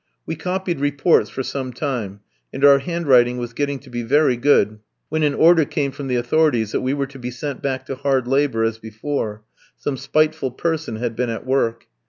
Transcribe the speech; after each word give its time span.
We 0.25 0.35
copied 0.35 0.79
reports 0.79 1.29
for 1.29 1.43
some 1.43 1.73
time, 1.73 2.21
and 2.51 2.65
our 2.65 2.79
handwriting 2.79 3.37
was 3.37 3.53
getting 3.53 3.77
to 3.81 3.89
be 3.91 4.01
very 4.01 4.35
good, 4.35 4.79
when 5.09 5.21
an 5.21 5.35
order 5.35 5.63
came 5.63 5.91
from 5.91 6.07
the 6.07 6.15
authorities 6.15 6.71
that 6.71 6.81
we 6.81 6.95
were 6.95 7.05
to 7.05 7.19
be 7.19 7.29
sent 7.29 7.61
back 7.61 7.85
to 7.85 7.93
hard 7.93 8.27
labour 8.27 8.63
as 8.63 8.79
before; 8.79 9.43
some 9.77 9.97
spiteful 9.97 10.49
person 10.49 10.95
had 10.95 11.15
been 11.15 11.29
at 11.29 11.45
work. 11.45 11.85